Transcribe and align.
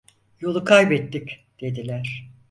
"Yolu 0.41 0.63
kaybettik!" 0.65 1.45
dediler. 1.61 2.31